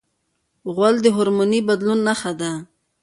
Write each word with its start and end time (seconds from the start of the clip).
غول 0.73 0.95
د 1.01 1.07
هورموني 1.15 1.59
بدلون 1.67 1.99
نښه 2.07 2.31
ده. 2.39 2.51